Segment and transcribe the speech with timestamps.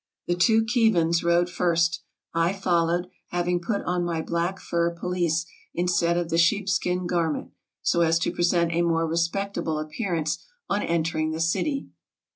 [0.25, 2.01] The two Khivans rode first;
[2.33, 7.51] I followed, having put on my black fur pelisse instead of the sheepskin garment,
[7.83, 11.89] so as to present a more respectable appearance on entering the city.